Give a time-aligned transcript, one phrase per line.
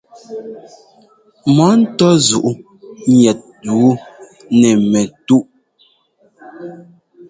[1.55, 2.51] Mɔ́ ŋtɔ́ zǔu
[3.03, 3.41] gniɛt
[3.79, 3.89] wú
[4.59, 5.37] nɛ̂ mɛtú.